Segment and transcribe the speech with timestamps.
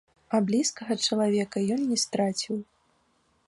[0.35, 2.55] А блізкага чалавека ён не страціў.